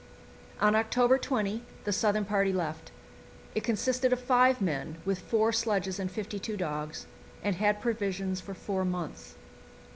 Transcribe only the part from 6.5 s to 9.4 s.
dogs, and had provisions for four months.